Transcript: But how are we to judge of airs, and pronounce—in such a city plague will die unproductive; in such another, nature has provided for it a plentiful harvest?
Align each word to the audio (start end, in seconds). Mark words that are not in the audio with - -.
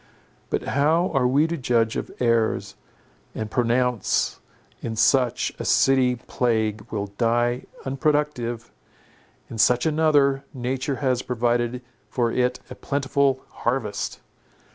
But 0.49 0.63
how 0.63 1.11
are 1.13 1.27
we 1.27 1.45
to 1.45 1.55
judge 1.57 1.95
of 1.95 2.09
airs, 2.19 2.75
and 3.35 3.51
pronounce—in 3.51 4.95
such 4.95 5.51
a 5.59 5.63
city 5.63 6.15
plague 6.15 6.87
will 6.91 7.11
die 7.19 7.65
unproductive; 7.85 8.71
in 9.47 9.59
such 9.59 9.85
another, 9.85 10.43
nature 10.55 10.95
has 11.05 11.21
provided 11.21 11.83
for 12.09 12.31
it 12.31 12.59
a 12.67 12.73
plentiful 12.73 13.43
harvest? 13.51 14.21